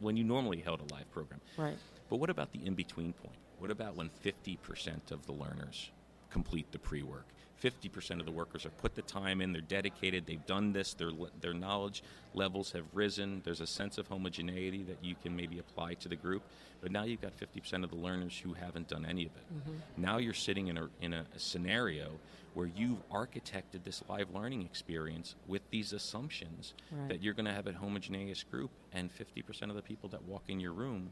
when 0.00 0.16
you 0.16 0.24
normally 0.24 0.58
held 0.58 0.80
a 0.80 0.92
live 0.92 1.08
program. 1.12 1.40
Right. 1.56 1.78
But 2.10 2.16
what 2.16 2.30
about 2.30 2.50
the 2.50 2.66
in 2.66 2.74
between 2.74 3.12
point? 3.12 3.38
What 3.58 3.70
about 3.70 3.94
when 3.94 4.10
50% 4.24 5.12
of 5.12 5.24
the 5.26 5.32
learners 5.32 5.92
complete 6.30 6.70
the 6.72 6.78
pre 6.78 7.02
work. 7.02 7.26
50% 7.62 8.20
of 8.20 8.26
the 8.26 8.32
workers 8.32 8.64
have 8.64 8.76
put 8.78 8.94
the 8.94 9.02
time 9.02 9.40
in, 9.40 9.52
they're 9.52 9.60
dedicated, 9.60 10.26
they've 10.26 10.44
done 10.46 10.72
this, 10.72 10.94
their, 10.94 11.10
their 11.40 11.54
knowledge 11.54 12.02
levels 12.34 12.72
have 12.72 12.84
risen, 12.92 13.42
there's 13.44 13.60
a 13.60 13.66
sense 13.66 13.98
of 13.98 14.06
homogeneity 14.06 14.82
that 14.84 14.98
you 15.02 15.14
can 15.22 15.34
maybe 15.34 15.58
apply 15.58 15.94
to 15.94 16.08
the 16.08 16.16
group. 16.16 16.42
But 16.80 16.92
now 16.92 17.02
you've 17.02 17.20
got 17.20 17.32
50% 17.36 17.82
of 17.82 17.90
the 17.90 17.96
learners 17.96 18.38
who 18.38 18.52
haven't 18.52 18.88
done 18.88 19.04
any 19.04 19.26
of 19.26 19.32
it. 19.36 19.54
Mm-hmm. 19.54 20.02
Now 20.02 20.18
you're 20.18 20.34
sitting 20.34 20.68
in, 20.68 20.78
a, 20.78 20.88
in 21.00 21.12
a, 21.12 21.26
a 21.34 21.38
scenario 21.38 22.12
where 22.54 22.70
you've 22.74 23.08
architected 23.10 23.84
this 23.84 24.02
live 24.08 24.34
learning 24.34 24.62
experience 24.62 25.34
with 25.46 25.62
these 25.70 25.92
assumptions 25.92 26.74
right. 26.90 27.08
that 27.08 27.22
you're 27.22 27.34
going 27.34 27.46
to 27.46 27.52
have 27.52 27.66
a 27.66 27.72
homogeneous 27.72 28.42
group, 28.42 28.70
and 28.92 29.10
50% 29.12 29.70
of 29.70 29.76
the 29.76 29.82
people 29.82 30.08
that 30.10 30.22
walk 30.24 30.42
in 30.48 30.60
your 30.60 30.72
room 30.72 31.10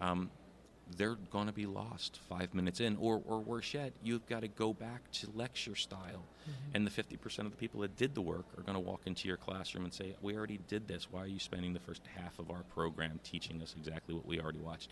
um, 0.00 0.30
they're 0.96 1.16
going 1.30 1.46
to 1.46 1.52
be 1.52 1.66
lost 1.66 2.20
five 2.28 2.54
minutes 2.54 2.80
in. 2.80 2.96
Or, 2.96 3.20
or 3.26 3.40
worse 3.40 3.74
yet, 3.74 3.92
you've 4.02 4.26
got 4.26 4.40
to 4.40 4.48
go 4.48 4.72
back 4.72 5.10
to 5.12 5.28
lecture 5.34 5.74
style. 5.74 6.24
Mm-hmm. 6.42 6.74
And 6.74 6.86
the 6.86 6.90
50% 6.90 7.38
of 7.40 7.50
the 7.50 7.56
people 7.56 7.80
that 7.80 7.96
did 7.96 8.14
the 8.14 8.20
work 8.20 8.44
are 8.56 8.62
going 8.62 8.74
to 8.74 8.80
walk 8.80 9.00
into 9.06 9.26
your 9.26 9.36
classroom 9.36 9.84
and 9.84 9.92
say, 9.92 10.14
We 10.22 10.36
already 10.36 10.60
did 10.68 10.86
this. 10.86 11.08
Why 11.10 11.22
are 11.22 11.26
you 11.26 11.40
spending 11.40 11.72
the 11.72 11.80
first 11.80 12.02
half 12.16 12.38
of 12.38 12.50
our 12.50 12.62
program 12.74 13.18
teaching 13.24 13.60
us 13.62 13.74
exactly 13.76 14.14
what 14.14 14.26
we 14.26 14.40
already 14.40 14.60
watched? 14.60 14.90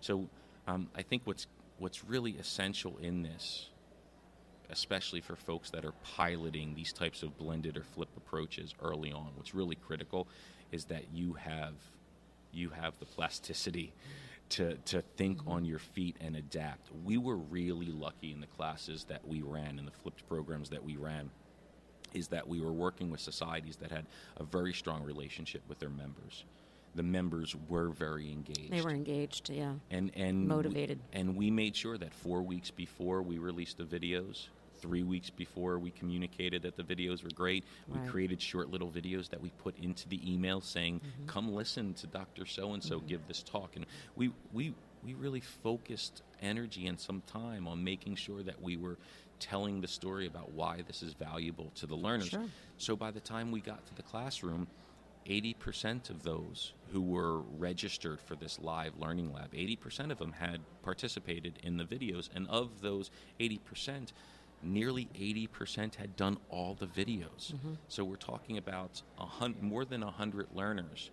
So 0.00 0.28
um, 0.66 0.88
I 0.94 1.02
think 1.02 1.22
what's, 1.24 1.46
what's 1.78 2.04
really 2.04 2.32
essential 2.32 2.98
in 3.00 3.22
this, 3.22 3.68
especially 4.68 5.20
for 5.20 5.36
folks 5.36 5.70
that 5.70 5.84
are 5.84 5.94
piloting 6.16 6.74
these 6.74 6.92
types 6.92 7.22
of 7.22 7.36
blended 7.38 7.76
or 7.76 7.82
flip 7.82 8.10
approaches 8.16 8.74
early 8.82 9.10
on, 9.10 9.28
what's 9.36 9.54
really 9.54 9.76
critical 9.76 10.28
is 10.70 10.84
that 10.86 11.04
you 11.12 11.34
have 11.34 11.74
you 12.52 12.70
have 12.70 12.98
the 12.98 13.04
plasticity 13.04 13.92
to, 14.50 14.74
to 14.76 15.02
think 15.16 15.38
mm-hmm. 15.38 15.52
on 15.52 15.64
your 15.64 15.78
feet 15.78 16.16
and 16.20 16.36
adapt. 16.36 16.90
We 17.04 17.18
were 17.18 17.36
really 17.36 17.90
lucky 17.90 18.32
in 18.32 18.40
the 18.40 18.46
classes 18.46 19.04
that 19.04 19.26
we 19.26 19.42
ran, 19.42 19.78
in 19.78 19.84
the 19.84 19.90
flipped 19.90 20.28
programs 20.28 20.68
that 20.70 20.84
we 20.84 20.96
ran, 20.96 21.30
is 22.12 22.28
that 22.28 22.46
we 22.46 22.60
were 22.60 22.72
working 22.72 23.10
with 23.10 23.20
societies 23.20 23.76
that 23.76 23.90
had 23.90 24.06
a 24.36 24.44
very 24.44 24.72
strong 24.72 25.02
relationship 25.02 25.62
with 25.68 25.78
their 25.78 25.90
members. 25.90 26.44
The 26.96 27.02
members 27.04 27.54
were 27.68 27.90
very 27.90 28.32
engaged. 28.32 28.72
They 28.72 28.80
were 28.80 28.90
engaged, 28.90 29.48
yeah. 29.48 29.74
And 29.92 30.10
and 30.16 30.48
motivated. 30.48 30.98
We, 31.14 31.20
and 31.20 31.36
we 31.36 31.48
made 31.48 31.76
sure 31.76 31.96
that 31.96 32.12
four 32.12 32.42
weeks 32.42 32.72
before 32.72 33.22
we 33.22 33.38
released 33.38 33.78
the 33.78 33.84
videos, 33.84 34.48
three 34.80 35.02
weeks 35.02 35.30
before 35.30 35.78
we 35.78 35.90
communicated 35.90 36.62
that 36.62 36.76
the 36.76 36.82
videos 36.82 37.22
were 37.22 37.30
great. 37.30 37.64
We 37.88 38.08
created 38.08 38.40
short 38.40 38.70
little 38.70 38.88
videos 38.88 39.28
that 39.30 39.40
we 39.40 39.50
put 39.50 39.76
into 39.78 40.08
the 40.08 40.20
email 40.32 40.60
saying, 40.60 41.00
mm-hmm. 41.00 41.26
"Come 41.26 41.52
listen 41.54 41.94
to 41.94 42.06
Dr. 42.06 42.46
So 42.46 42.72
and 42.72 42.82
So 42.82 43.00
give 43.00 43.26
this 43.28 43.42
talk." 43.42 43.76
And 43.76 43.86
we 44.16 44.32
we 44.52 44.74
we 45.02 45.14
really 45.14 45.40
focused 45.40 46.22
energy 46.42 46.86
and 46.86 46.98
some 46.98 47.22
time 47.26 47.66
on 47.66 47.82
making 47.82 48.16
sure 48.16 48.42
that 48.42 48.60
we 48.60 48.76
were 48.76 48.98
telling 49.38 49.80
the 49.80 49.88
story 49.88 50.26
about 50.26 50.52
why 50.52 50.82
this 50.86 51.02
is 51.02 51.14
valuable 51.14 51.72
to 51.76 51.86
the 51.86 51.94
learners. 51.94 52.28
Sure. 52.28 52.44
So 52.76 52.96
by 52.96 53.10
the 53.10 53.20
time 53.20 53.50
we 53.50 53.60
got 53.60 53.86
to 53.86 53.94
the 53.94 54.02
classroom, 54.02 54.66
80% 55.26 56.10
of 56.10 56.22
those 56.22 56.72
who 56.92 57.00
were 57.00 57.40
registered 57.58 58.20
for 58.20 58.36
this 58.36 58.58
live 58.60 58.92
learning 58.98 59.32
lab, 59.32 59.52
80% 59.52 60.10
of 60.10 60.18
them 60.18 60.32
had 60.32 60.60
participated 60.82 61.58
in 61.62 61.76
the 61.76 61.84
videos. 61.84 62.28
And 62.34 62.48
of 62.48 62.80
those 62.80 63.10
80%, 63.38 64.12
nearly 64.62 65.08
80% 65.14 65.94
had 65.94 66.16
done 66.16 66.38
all 66.48 66.74
the 66.78 66.86
videos. 66.86 67.52
Mm-hmm. 67.52 67.74
So 67.88 68.04
we're 68.04 68.16
talking 68.16 68.58
about 68.58 69.02
more 69.60 69.84
than 69.84 70.02
100 70.02 70.48
learners 70.54 71.10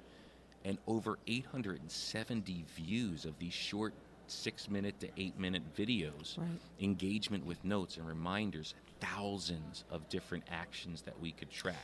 and 0.65 0.77
over 0.87 1.17
870 1.27 2.65
views 2.75 3.25
of 3.25 3.37
these 3.39 3.53
short 3.53 3.93
six 4.27 4.69
minute 4.69 4.99
to 4.99 5.07
eight 5.17 5.39
minute 5.39 5.63
videos, 5.75 6.37
right. 6.37 6.47
engagement 6.81 7.45
with 7.45 7.63
notes 7.63 7.97
and 7.97 8.05
reminders, 8.07 8.73
thousands 8.99 9.85
of 9.89 10.07
different 10.09 10.43
actions 10.51 11.01
that 11.03 11.19
we 11.21 11.31
could 11.31 11.49
track. 11.49 11.75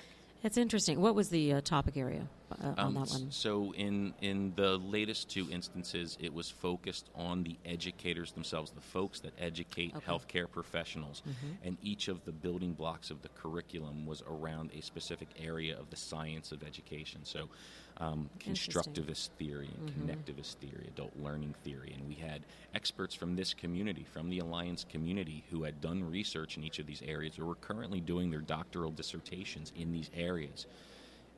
That's 0.42 0.58
interesting. 0.58 1.00
What 1.00 1.16
was 1.16 1.30
the 1.30 1.54
uh, 1.54 1.62
topic 1.62 1.96
area 1.96 2.28
uh, 2.62 2.68
on 2.78 2.80
um, 2.80 2.94
that 2.94 3.10
one? 3.10 3.32
So, 3.32 3.74
in 3.74 4.14
in 4.22 4.54
the 4.56 4.78
latest 4.78 5.30
two 5.30 5.48
instances, 5.52 6.18
it 6.20 6.34
was 6.34 6.50
focused 6.50 7.10
on 7.16 7.44
the 7.44 7.58
educators 7.66 8.32
themselves, 8.32 8.72
the 8.72 8.82
folks 8.82 9.20
that 9.22 9.34
educate 9.40 9.94
okay. 9.96 10.06
healthcare 10.06 10.50
professionals, 10.50 11.22
mm-hmm. 11.22 11.68
and 11.68 11.78
each 11.82 12.08
of 12.08 12.24
the 12.26 12.32
building 12.32 12.74
blocks 12.74 13.12
of 13.12 13.22
the 13.22 13.30
curriculum 13.30 14.06
was 14.06 14.24
around 14.28 14.72
a 14.74 14.82
specific 14.82 15.30
area 15.40 15.78
of 15.78 15.90
the 15.90 15.96
science 15.96 16.52
of 16.52 16.64
education. 16.64 17.22
So, 17.24 17.50
um, 17.98 18.30
constructivist 18.40 19.30
theory 19.38 19.70
and 19.78 19.90
mm-hmm. 19.90 20.10
connectivist 20.10 20.56
theory, 20.56 20.86
adult 20.88 21.14
learning 21.18 21.56
theory. 21.64 21.94
And 21.98 22.08
we 22.08 22.16
had 22.16 22.42
experts 22.74 23.14
from 23.14 23.36
this 23.36 23.54
community, 23.54 24.06
from 24.12 24.30
the 24.30 24.40
Alliance 24.40 24.86
community, 24.90 25.44
who 25.52 25.64
had 25.64 25.80
done 25.82 26.04
research 26.10 26.58
in 26.58 26.64
each 26.64 26.80
of 26.80 26.88
these 26.88 27.02
areas 27.06 27.38
or 27.38 27.46
were 27.46 27.56
currently 27.56 28.00
doing 28.00 28.32
their 28.32 28.42
doctoral 28.42 28.92
dissertations 28.92 29.72
in 29.76 29.92
these 29.92 30.10
areas. 30.16 30.66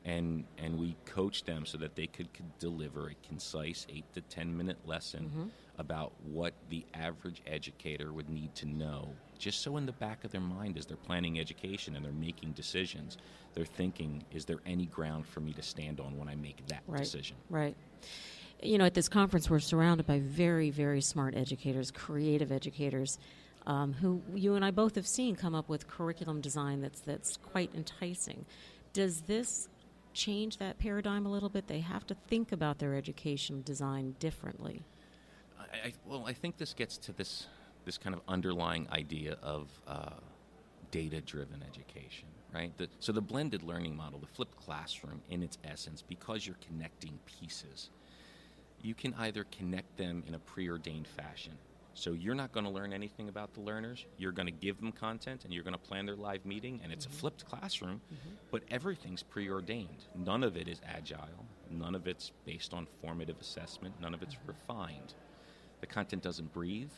And, 0.06 0.44
and 0.60 0.78
we 0.78 0.96
coached 1.06 1.48
them 1.48 1.66
so 1.66 1.80
that 1.80 1.96
they 1.96 2.06
could, 2.06 2.32
could 2.32 2.60
deliver 2.60 3.08
a 3.08 3.16
concise 3.28 3.88
eight 3.90 4.06
to 4.14 4.22
ten 4.22 4.56
minute 4.56 4.78
lesson 4.86 5.24
mm-hmm. 5.24 5.48
about 5.80 6.14
what 6.24 6.54
the 6.70 6.86
average 6.94 7.42
educator 7.48 8.14
would 8.14 8.30
need 8.30 8.54
to 8.56 8.68
know, 8.68 9.10
just 9.40 9.62
so 9.62 9.78
in 9.78 9.88
the 9.88 9.94
back 9.94 10.24
of 10.24 10.32
their 10.32 10.42
mind 10.42 10.78
as 10.78 10.86
they're 10.86 10.96
planning 10.96 11.40
education 11.40 11.96
and 11.96 12.06
they're 12.06 12.12
making 12.12 12.52
decisions, 12.52 13.18
they're 13.56 13.66
thinking, 13.66 14.24
is 14.32 14.46
there 14.46 14.60
any 14.68 14.86
ground 14.86 15.26
for 15.26 15.40
me 15.40 15.54
to 15.54 15.64
stand 15.64 16.00
on 16.00 16.20
when 16.20 16.30
I 16.30 16.36
make 16.36 16.64
that 16.68 16.84
right, 16.86 17.00
decision? 17.00 17.36
Right. 17.50 17.76
You 18.62 18.78
know, 18.78 18.86
at 18.86 18.94
this 18.94 19.10
conference, 19.10 19.50
we're 19.50 19.60
surrounded 19.60 20.06
by 20.06 20.20
very, 20.20 20.70
very 20.70 21.02
smart 21.02 21.36
educators, 21.36 21.90
creative 21.90 22.52
educators. 22.52 23.18
Um, 23.66 23.94
who 23.94 24.22
you 24.36 24.54
and 24.54 24.64
I 24.64 24.70
both 24.70 24.94
have 24.94 25.08
seen 25.08 25.36
come 25.36 25.56
up 25.56 25.68
with 25.68 25.88
curriculum 25.88 26.40
design 26.40 26.82
that's 26.82 27.00
that's 27.00 27.38
quite 27.38 27.72
enticing. 27.74 28.46
Does 28.94 29.22
this 29.22 29.68
change 30.16 30.58
that 30.58 30.80
paradigm 30.80 31.26
a 31.26 31.30
little 31.30 31.50
bit? 31.50 31.68
They 31.68 31.82
have 31.82 32.08
to 32.08 32.16
think 32.28 32.52
about 32.52 32.80
their 32.80 32.96
education 32.96 33.62
design 33.64 34.16
differently. 34.20 34.84
I, 35.60 35.88
I, 35.88 35.94
well, 36.06 36.26
I 36.26 36.34
think 36.34 36.58
this 36.58 36.74
gets 36.74 36.98
to 37.00 37.14
this 37.14 37.48
this 37.86 38.00
kind 38.00 38.16
of 38.16 38.22
underlying 38.28 38.88
idea 38.92 39.38
of 39.44 39.70
uh, 39.88 40.10
data-driven 40.90 41.62
education 41.62 42.28
right? 42.56 42.76
The, 42.78 42.88
so 43.00 43.12
the 43.12 43.22
blended 43.22 43.64
learning 43.64 43.96
model, 43.96 44.18
the 44.18 44.28
flipped 44.28 44.56
classroom 44.56 45.22
in 45.30 45.44
its 45.44 45.58
essence, 45.64 46.02
because 46.02 46.48
you're 46.48 46.56
connecting 46.66 47.20
pieces, 47.26 47.90
you 48.82 48.94
can 48.94 49.14
either 49.16 49.46
connect 49.52 49.98
them 49.98 50.24
in 50.26 50.36
a 50.36 50.40
preordained 50.40 51.08
fashion. 51.08 51.54
So 51.96 52.12
you're 52.12 52.36
not 52.36 52.52
going 52.52 52.66
to 52.66 52.72
learn 52.72 52.92
anything 52.92 53.30
about 53.30 53.54
the 53.54 53.62
learners. 53.62 54.06
You're 54.18 54.34
going 54.34 54.48
to 54.48 54.52
give 54.52 54.80
them 54.80 54.92
content 54.92 55.46
and 55.46 55.54
you're 55.54 55.64
going 55.64 55.74
to 55.74 55.80
plan 55.80 56.06
their 56.06 56.18
live 56.18 56.46
meeting 56.46 56.82
and 56.84 56.92
it's 56.92 57.06
mm-hmm. 57.06 57.16
a 57.16 57.20
flipped 57.20 57.46
classroom, 57.46 58.02
mm-hmm. 58.14 58.36
but 58.52 58.64
everything's 58.70 59.24
preordained. 59.24 60.04
None 60.14 60.44
of 60.44 60.58
it 60.58 60.68
is 60.68 60.82
agile. 60.86 61.46
None 61.72 61.96
of 61.96 62.06
it's 62.06 62.34
based 62.46 62.74
on 62.74 62.86
formative 63.02 63.40
assessment. 63.40 63.96
None 64.02 64.14
of 64.14 64.22
it's 64.22 64.36
mm-hmm. 64.36 64.50
refined. 64.50 65.14
The 65.80 65.88
content 65.88 66.22
doesn't 66.22 66.54
breathe. 66.54 66.92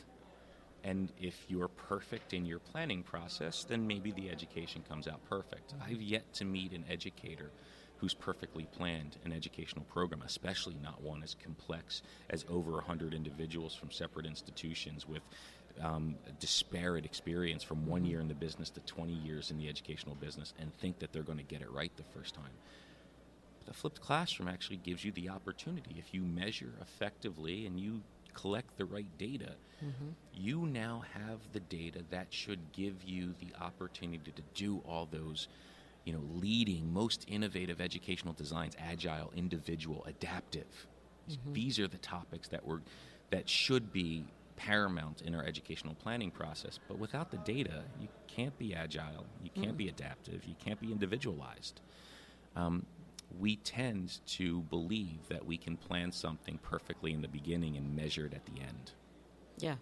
And 0.82 1.12
if 1.20 1.44
you're 1.48 1.68
perfect 1.68 2.34
in 2.34 2.44
your 2.44 2.58
planning 2.58 3.04
process, 3.04 3.64
then 3.64 3.86
maybe 3.86 4.10
the 4.10 4.30
education 4.30 4.82
comes 4.88 5.06
out 5.06 5.24
perfect. 5.28 5.74
Mm-hmm. 5.74 5.92
I've 5.92 6.02
yet 6.02 6.32
to 6.34 6.44
meet 6.44 6.72
an 6.72 6.84
educator 6.90 7.52
who's 7.98 8.14
perfectly 8.14 8.66
planned 8.76 9.16
an 9.24 9.32
educational 9.32 9.84
program, 9.84 10.22
especially 10.22 10.76
not 10.82 11.02
one 11.02 11.22
as 11.22 11.34
complex 11.42 12.02
as 12.30 12.44
over 12.48 12.72
100 12.72 13.12
individuals 13.12 13.74
from 13.74 13.90
separate 13.90 14.26
institutions 14.26 15.06
with 15.06 15.22
um, 15.82 16.16
disparate 16.40 17.04
experience 17.04 17.62
from 17.62 17.86
one 17.86 18.02
mm-hmm. 18.02 18.10
year 18.10 18.20
in 18.20 18.28
the 18.28 18.34
business 18.34 18.70
to 18.70 18.80
20 18.80 19.12
years 19.12 19.50
in 19.50 19.58
the 19.58 19.68
educational 19.68 20.14
business 20.16 20.54
and 20.58 20.72
think 20.74 20.98
that 20.98 21.12
they're 21.12 21.22
going 21.22 21.38
to 21.38 21.44
get 21.44 21.60
it 21.60 21.70
right 21.70 21.92
the 21.96 22.18
first 22.18 22.34
time. 22.34 22.50
The 23.66 23.74
flipped 23.74 24.00
classroom 24.00 24.48
actually 24.48 24.78
gives 24.78 25.04
you 25.04 25.12
the 25.12 25.28
opportunity 25.28 25.96
if 25.98 26.14
you 26.14 26.22
measure 26.22 26.72
effectively 26.80 27.66
and 27.66 27.78
you 27.78 28.00
collect 28.34 28.76
the 28.78 28.84
right 28.84 29.06
data, 29.18 29.52
mm-hmm. 29.84 30.10
you 30.32 30.66
now 30.66 31.02
have 31.12 31.40
the 31.52 31.60
data 31.60 32.00
that 32.10 32.28
should 32.30 32.72
give 32.72 33.02
you 33.04 33.34
the 33.40 33.52
opportunity 33.62 34.32
to 34.32 34.42
do 34.54 34.82
all 34.88 35.06
those 35.10 35.48
you 36.04 36.12
know 36.12 36.22
leading 36.34 36.92
most 36.92 37.24
innovative 37.28 37.80
educational 37.80 38.32
designs 38.34 38.74
agile 38.78 39.32
individual 39.36 40.04
adaptive 40.08 40.86
mm-hmm. 41.30 41.52
these 41.52 41.78
are 41.78 41.88
the 41.88 41.98
topics 41.98 42.48
that 42.48 42.66
were 42.66 42.82
that 43.30 43.48
should 43.48 43.92
be 43.92 44.24
paramount 44.56 45.22
in 45.22 45.34
our 45.34 45.44
educational 45.44 45.94
planning 45.94 46.30
process 46.30 46.80
but 46.88 46.98
without 46.98 47.30
the 47.30 47.36
data 47.38 47.84
you 48.00 48.08
can't 48.26 48.58
be 48.58 48.74
agile 48.74 49.24
you 49.44 49.50
can't 49.54 49.74
mm. 49.74 49.78
be 49.78 49.88
adaptive 49.88 50.44
you 50.46 50.54
can't 50.64 50.80
be 50.80 50.90
individualized 50.90 51.80
um, 52.56 52.84
we 53.38 53.56
tend 53.56 54.18
to 54.26 54.62
believe 54.62 55.28
that 55.28 55.44
we 55.44 55.56
can 55.56 55.76
plan 55.76 56.12
something 56.12 56.58
perfectly 56.62 57.12
in 57.12 57.22
the 57.22 57.28
beginning 57.28 57.76
and 57.76 57.94
measure 57.94 58.26
it 58.26 58.34
at 58.34 58.44
the 58.46 58.60
end. 58.60 58.92
Yeah. 59.58 59.76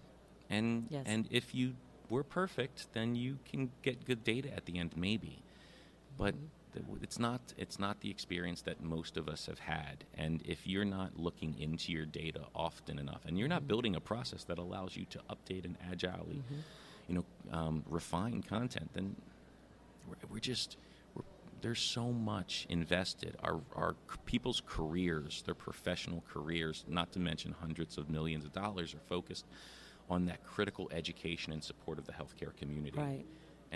And 0.50 0.86
yes. 0.90 1.04
and 1.06 1.26
if 1.30 1.54
you 1.54 1.74
were 2.08 2.22
perfect, 2.22 2.92
then 2.92 3.14
you 3.14 3.38
can 3.50 3.70
get 3.82 4.04
good 4.04 4.24
data 4.24 4.52
at 4.54 4.66
the 4.66 4.78
end, 4.78 4.92
maybe. 4.96 5.42
But 6.18 6.34
it's 7.02 7.18
not 7.18 7.40
it's 7.56 7.78
not 7.78 8.00
the 8.00 8.10
experience 8.10 8.62
that 8.62 8.82
most 8.82 9.16
of 9.16 9.28
us 9.28 9.46
have 9.46 9.58
had. 9.58 10.04
And 10.14 10.42
if 10.44 10.66
you're 10.66 10.84
not 10.84 11.18
looking 11.18 11.58
into 11.58 11.92
your 11.92 12.06
data 12.06 12.42
often 12.54 12.98
enough, 12.98 13.22
and 13.26 13.38
you're 13.38 13.48
not 13.48 13.60
mm-hmm. 13.60 13.68
building 13.68 13.96
a 13.96 14.00
process 14.00 14.44
that 14.44 14.58
allows 14.58 14.96
you 14.96 15.06
to 15.10 15.20
update 15.30 15.64
and 15.64 15.76
agilely. 15.90 16.36
Mm-hmm 16.36 16.60
you 17.08 17.14
know, 17.14 17.24
um, 17.52 17.82
refined 17.88 18.46
content, 18.46 18.90
then 18.94 19.16
we're, 20.08 20.16
we're 20.30 20.40
just 20.40 20.76
we're, 21.14 21.22
there's 21.60 21.80
so 21.80 22.12
much 22.12 22.66
invested. 22.68 23.36
Our 23.42 23.60
our 23.74 23.94
people's 24.24 24.62
careers, 24.66 25.42
their 25.46 25.54
professional 25.54 26.24
careers, 26.28 26.84
not 26.88 27.12
to 27.12 27.18
mention 27.18 27.54
hundreds 27.60 27.98
of 27.98 28.10
millions 28.10 28.44
of 28.44 28.52
dollars, 28.52 28.94
are 28.94 29.00
focused 29.08 29.44
on 30.08 30.26
that 30.26 30.44
critical 30.44 30.88
education 30.92 31.52
and 31.52 31.62
support 31.62 31.98
of 31.98 32.06
the 32.06 32.12
healthcare 32.12 32.56
community. 32.56 32.98
Right. 32.98 33.26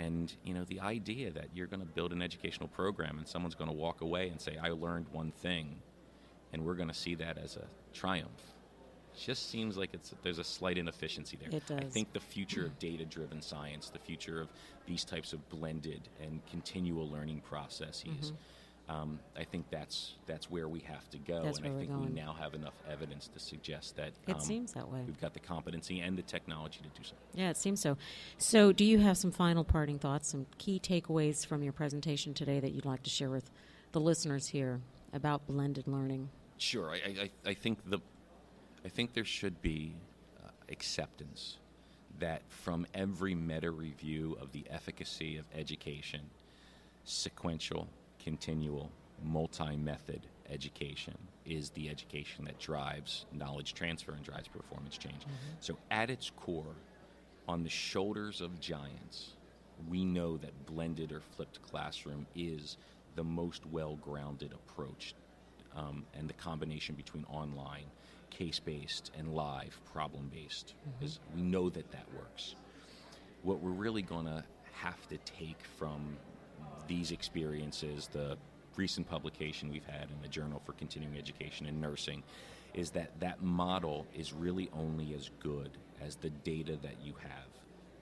And 0.01 0.33
you 0.43 0.53
know, 0.53 0.63
the 0.63 0.79
idea 0.79 1.31
that 1.31 1.49
you're 1.53 1.67
going 1.67 1.81
to 1.81 1.85
build 1.85 2.11
an 2.11 2.21
educational 2.21 2.67
program 2.67 3.17
and 3.19 3.27
someone's 3.27 3.55
going 3.55 3.69
to 3.69 3.75
walk 3.75 4.01
away 4.01 4.29
and 4.29 4.41
say, 4.41 4.57
"I 4.61 4.69
learned 4.69 5.07
one 5.11 5.31
thing," 5.31 5.77
and 6.51 6.65
we're 6.65 6.73
going 6.73 6.87
to 6.87 6.93
see 6.93 7.15
that 7.15 7.37
as 7.37 7.55
a 7.55 7.65
triumph. 7.93 8.41
Just 9.15 9.49
seems 9.49 9.77
like 9.77 9.93
it's 9.93 10.13
there's 10.23 10.39
a 10.39 10.43
slight 10.43 10.77
inefficiency 10.77 11.37
there. 11.39 11.49
It 11.49 11.67
does. 11.67 11.79
I 11.79 11.83
think 11.83 12.13
the 12.13 12.19
future 12.19 12.65
of 12.65 12.79
data-driven 12.89 13.41
science, 13.41 13.89
the 13.89 13.99
future 13.99 14.41
of 14.41 14.47
these 14.87 15.03
types 15.03 15.33
of 15.33 15.47
blended 15.49 16.09
and 16.21 16.43
continual 16.47 17.07
learning 17.09 17.41
processes, 17.41 18.03
mm-hmm. 18.05 18.35
Um, 18.91 19.19
I 19.37 19.43
think 19.43 19.69
that's 19.69 20.15
that's 20.25 20.49
where 20.49 20.67
we 20.67 20.79
have 20.81 21.09
to 21.11 21.17
go. 21.17 21.43
That's 21.43 21.59
and 21.59 21.67
I 21.67 21.71
think 21.77 21.89
going. 21.91 22.05
we 22.07 22.11
now 22.11 22.33
have 22.33 22.53
enough 22.53 22.73
evidence 22.91 23.27
to 23.29 23.39
suggest 23.39 23.95
that 23.95 24.11
It 24.27 24.35
um, 24.35 24.39
seems 24.41 24.73
that 24.73 24.89
way. 24.89 25.01
we've 25.05 25.19
got 25.21 25.33
the 25.33 25.39
competency 25.39 25.99
and 26.01 26.17
the 26.17 26.21
technology 26.23 26.79
to 26.83 26.89
do 27.01 27.03
so. 27.07 27.15
Yeah, 27.33 27.49
it 27.49 27.57
seems 27.57 27.79
so. 27.81 27.97
So, 28.37 28.71
do 28.71 28.83
you 28.83 28.99
have 28.99 29.17
some 29.17 29.31
final 29.31 29.63
parting 29.63 29.97
thoughts, 29.99 30.29
some 30.31 30.45
key 30.57 30.79
takeaways 30.79 31.45
from 31.45 31.63
your 31.63 31.73
presentation 31.73 32.33
today 32.33 32.59
that 32.59 32.71
you'd 32.73 32.85
like 32.85 33.03
to 33.03 33.09
share 33.09 33.29
with 33.29 33.49
the 33.93 33.99
listeners 34.01 34.47
here 34.47 34.81
about 35.13 35.47
blended 35.47 35.87
learning? 35.87 36.29
Sure, 36.57 36.91
I, 36.91 36.95
I, 36.95 37.21
I- 37.45 37.49
I 37.51 37.53
think 37.53 37.79
the, 37.89 37.99
I 38.85 38.89
think 38.89 39.13
there 39.13 39.25
should 39.25 39.61
be 39.61 39.95
uh, 40.43 40.49
acceptance 40.69 41.57
that 42.19 42.41
from 42.49 42.85
every 42.93 43.33
meta 43.35 43.71
review 43.71 44.37
of 44.41 44.51
the 44.51 44.65
efficacy 44.69 45.37
of 45.37 45.45
education, 45.55 46.21
sequential, 47.03 47.87
continual, 48.23 48.91
multi-method 49.23 50.21
education 50.49 51.17
is 51.45 51.69
the 51.71 51.89
education 51.89 52.45
that 52.45 52.59
drives 52.59 53.25
knowledge 53.31 53.73
transfer 53.73 54.11
and 54.13 54.23
drives 54.23 54.47
performance 54.47 54.97
change. 54.97 55.25
So, 55.59 55.77
at 55.89 56.09
its 56.09 56.31
core, 56.35 56.75
on 57.47 57.63
the 57.63 57.69
shoulders 57.69 58.41
of 58.41 58.59
giants, 58.59 59.31
we 59.89 60.05
know 60.05 60.37
that 60.37 60.65
blended 60.65 61.11
or 61.11 61.21
flipped 61.21 61.61
classroom 61.61 62.27
is 62.35 62.77
the 63.15 63.23
most 63.23 63.65
well 63.65 63.95
grounded 63.97 64.53
approach. 64.53 65.15
Um, 65.75 66.05
and 66.17 66.29
the 66.29 66.33
combination 66.33 66.95
between 66.95 67.23
online, 67.25 67.85
case 68.29 68.59
based, 68.59 69.11
and 69.17 69.33
live, 69.33 69.79
problem 69.91 70.29
based, 70.33 70.75
is 71.01 71.19
we 71.33 71.41
know 71.41 71.69
that 71.69 71.89
that 71.91 72.05
works. 72.15 72.55
What 73.43 73.61
we're 73.61 73.71
really 73.71 74.01
going 74.01 74.25
to 74.25 74.43
have 74.73 75.07
to 75.07 75.17
take 75.19 75.63
from 75.77 76.17
these 76.87 77.11
experiences, 77.11 78.07
the 78.11 78.37
recent 78.77 79.07
publication 79.09 79.69
we've 79.69 79.85
had 79.85 80.09
in 80.09 80.21
the 80.21 80.27
Journal 80.27 80.61
for 80.65 80.73
Continuing 80.73 81.17
Education 81.17 81.65
in 81.67 81.79
Nursing, 81.81 82.23
is 82.73 82.91
that 82.91 83.19
that 83.19 83.41
model 83.41 84.05
is 84.15 84.31
really 84.33 84.69
only 84.73 85.13
as 85.13 85.29
good 85.39 85.71
as 86.01 86.15
the 86.15 86.29
data 86.29 86.77
that 86.81 86.95
you 87.03 87.13
have 87.21 87.49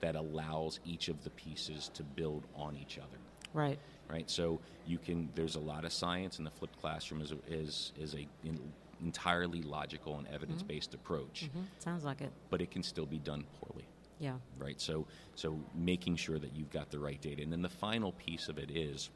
that 0.00 0.14
allows 0.16 0.80
each 0.84 1.08
of 1.08 1.22
the 1.24 1.30
pieces 1.30 1.90
to 1.94 2.02
build 2.02 2.44
on 2.54 2.76
each 2.76 2.98
other 2.98 3.18
Right. 3.52 3.78
right? 4.08 4.30
So 4.30 4.60
you 4.86 4.98
can. 4.98 5.28
There's 5.34 5.56
a 5.56 5.60
lot 5.60 5.84
of 5.84 5.92
science, 5.92 6.38
and 6.38 6.46
the 6.46 6.50
flipped 6.52 6.80
classroom 6.80 7.20
is 7.20 7.32
is 7.48 7.92
is 7.98 8.14
a 8.14 8.26
in, 8.44 8.72
entirely 9.02 9.62
logical 9.62 10.18
and 10.18 10.28
evidence 10.28 10.62
based 10.62 10.94
approach, 10.94 11.48
hmm 11.52 11.62
Sounds 11.80 12.04
like 12.04 12.20
it. 12.20 12.30
but 12.48 12.60
it 12.62 12.70
can 12.70 12.82
still 12.84 13.06
be 13.06 13.18
done 13.18 13.44
poorly, 13.60 13.88
Yeah. 14.20 14.34
right? 14.58 14.80
So 14.80 15.06
so 15.34 15.58
making 15.74 16.16
sure 16.16 16.38
that 16.38 16.54
you've 16.54 16.70
got 16.70 16.90
the 16.90 16.98
right 16.98 17.20
data, 17.20 17.42
and 17.42 17.50
then 17.50 17.62
the 17.62 17.68
final 17.68 18.12
piece 18.12 18.48
of 18.48 18.58
it 18.58 18.70
is 18.70 19.10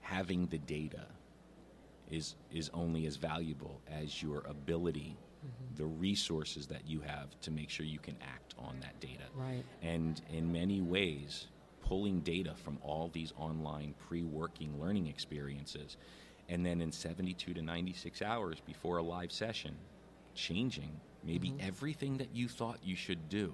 having 0.00 0.46
the 0.46 0.58
data 0.58 1.06
is 2.10 2.34
is 2.52 2.70
only 2.74 3.06
as 3.06 3.16
valuable 3.16 3.80
as 3.90 4.22
your 4.22 4.42
ability. 4.46 5.16
Mm-hmm. 5.38 5.76
The 5.76 5.86
resources 5.86 6.66
that 6.66 6.88
you 6.88 7.00
have 7.00 7.40
to 7.42 7.52
make 7.52 7.70
sure 7.70 7.86
you 7.86 8.00
can 8.00 8.16
act 8.20 8.56
on 8.58 8.80
that 8.80 8.98
data. 8.98 9.22
Right. 9.36 9.62
And 9.82 10.20
in 10.32 10.50
many 10.52 10.80
ways, 10.80 11.46
pulling 11.80 12.20
data 12.20 12.54
from 12.56 12.78
all 12.82 13.08
these 13.12 13.32
online 13.38 13.94
pre 13.98 14.24
working 14.24 14.80
learning 14.80 15.06
experiences, 15.06 15.96
and 16.48 16.66
then 16.66 16.80
in 16.80 16.90
72 16.90 17.54
to 17.54 17.62
96 17.62 18.20
hours 18.22 18.60
before 18.66 18.96
a 18.96 19.02
live 19.02 19.30
session, 19.30 19.76
changing 20.34 20.90
maybe 21.22 21.50
mm-hmm. 21.50 21.68
everything 21.68 22.16
that 22.18 22.34
you 22.34 22.48
thought 22.48 22.78
you 22.82 22.96
should 22.96 23.28
do 23.28 23.52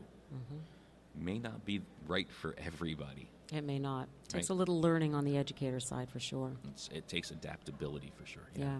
may 1.14 1.38
not 1.38 1.64
be 1.64 1.80
right 2.06 2.30
for 2.30 2.54
everybody. 2.58 3.28
It 3.52 3.62
may 3.62 3.78
not. 3.78 4.08
It 4.24 4.28
Takes 4.30 4.50
Right. 4.50 4.54
a 4.54 4.58
little 4.58 4.80
learning 4.80 5.14
on 5.14 5.24
the 5.24 5.36
educator 5.36 5.78
side 5.80 6.08
for 6.10 6.18
sure. 6.18 6.52
It's, 6.70 6.88
it 6.92 7.06
takes 7.08 7.30
adaptability 7.30 8.10
for 8.18 8.26
sure. 8.26 8.48
Yeah. 8.56 8.78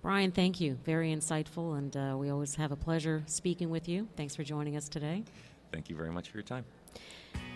Brian, 0.00 0.32
thank 0.32 0.60
you. 0.60 0.78
Very 0.84 1.14
insightful, 1.14 1.76
and 1.76 1.94
uh, 1.96 2.16
we 2.16 2.30
always 2.30 2.54
have 2.54 2.72
a 2.72 2.76
pleasure 2.76 3.22
speaking 3.26 3.68
with 3.68 3.88
you. 3.88 4.08
Thanks 4.16 4.34
for 4.34 4.42
joining 4.44 4.76
us 4.76 4.88
today. 4.88 5.24
Thank 5.72 5.90
you 5.90 5.96
very 5.96 6.10
much 6.10 6.30
for 6.30 6.38
your 6.38 6.44
time. 6.44 6.64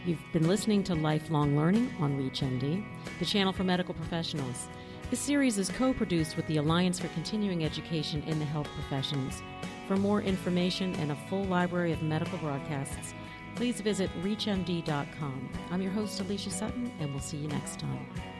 You've 0.05 0.21
been 0.35 0.47
listening 0.47 0.85
to 0.85 0.95
Lifelong 0.95 1.57
Learning 1.57 1.91
on 2.01 2.19
ReachMD, 2.19 2.85
the 3.19 3.25
channel 3.25 3.53
for 3.53 3.65
medical 3.65 3.95
professionals. 3.95 4.69
This 5.11 5.21
series 5.21 5.57
is 5.57 5.71
co 5.71 5.95
produced 5.95 6.37
with 6.37 6.47
the 6.47 6.59
Alliance 6.59 6.99
for 6.99 7.09
Continuing 7.09 7.65
Education 7.65 8.23
in 8.25 8.39
the 8.39 8.45
Health 8.45 8.69
Professions. 8.75 9.43
For 9.87 9.97
more 9.97 10.23
information 10.23 10.95
and 10.97 11.13
a 11.13 11.17
full 11.29 11.45
library 11.45 11.93
of 11.93 12.03
medical 12.03 12.39
broadcasts, 12.39 13.15
please 13.55 13.81
visit 13.81 14.11
ReachMD.com. 14.23 15.49
I'm 15.71 15.83
your 15.83 15.93
host, 15.93 16.21
Alicia 16.21 16.51
Sutton, 16.51 16.91
and 17.01 17.11
we'll 17.11 17.21
see 17.21 17.37
you 17.37 17.49
next 17.49 17.79
time. 17.79 18.34